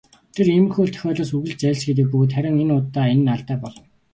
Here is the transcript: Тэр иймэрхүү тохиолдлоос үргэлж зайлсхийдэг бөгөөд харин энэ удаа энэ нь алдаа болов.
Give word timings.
Тэр 0.35 0.47
иймэрхүү 0.55 0.85
тохиолдлоос 0.93 1.31
үргэлж 1.37 1.59
зайлсхийдэг 1.61 2.07
бөгөөд 2.09 2.31
харин 2.35 2.55
энэ 2.63 2.75
удаа 2.79 3.05
энэ 3.13 3.23
нь 3.23 3.33
алдаа 3.35 3.57
болов. 3.63 3.85